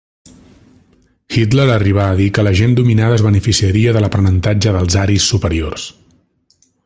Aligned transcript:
Hitler 1.41 1.65
arribà 1.73 2.07
a 2.13 2.15
dir 2.21 2.27
que 2.37 2.45
la 2.47 2.55
gent 2.61 2.73
dominada 2.79 3.19
es 3.19 3.25
beneficiaria 3.27 3.95
de 3.99 4.03
l'aprenentatge 4.05 4.75
dels 4.79 4.99
aris 5.05 5.31
superiors. 5.35 5.87